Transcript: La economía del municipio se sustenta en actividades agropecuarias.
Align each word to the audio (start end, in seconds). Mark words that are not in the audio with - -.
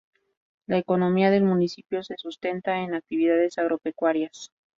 La 0.65 0.79
economía 0.79 1.29
del 1.29 1.43
municipio 1.43 2.01
se 2.01 2.17
sustenta 2.17 2.79
en 2.79 2.95
actividades 2.95 3.59
agropecuarias. 3.59 4.49